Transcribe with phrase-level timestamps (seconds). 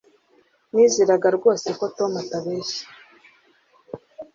[0.73, 2.85] Nizeraga rwose ko Tom atabeshya